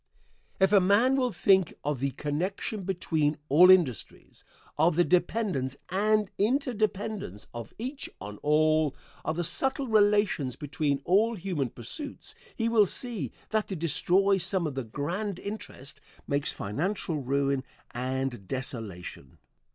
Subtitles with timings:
[0.59, 4.43] If a man will think of the connection between all industries
[4.75, 11.03] of the dependence and inter dependence of each on all; of the subtle relations between
[11.05, 16.51] all human pursuits he will see that to destroy some of the grand interest makes
[16.51, 19.37] financial ruin and desolation.